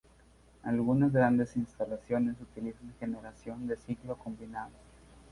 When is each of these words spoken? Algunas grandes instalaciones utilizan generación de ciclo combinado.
Algunas 0.63 1.13
grandes 1.13 1.55
instalaciones 1.55 2.35
utilizan 2.41 2.91
generación 2.99 3.67
de 3.67 3.77
ciclo 3.77 4.17
combinado. 4.17 4.71